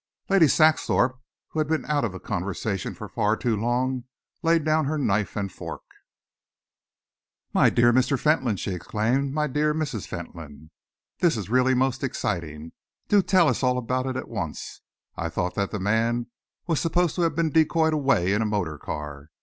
[0.29, 4.05] Lady Saxthorpe, who had been out of the conversation for far too long,
[4.41, 5.83] laid down her knife and fork.
[7.53, 8.19] "My dear Mr.
[8.19, 9.31] Fentolin!" she exclaimed.
[9.31, 10.07] "My dear Mrs.
[10.07, 10.71] Fentolin!
[11.19, 12.71] This is really most exciting!
[13.09, 14.81] Do tell us all about it at once.
[15.15, 16.31] I thought that the man
[16.65, 19.29] was supposed to have been decoyed away in a motor car.